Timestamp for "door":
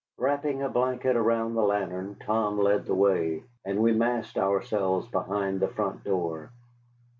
6.03-6.51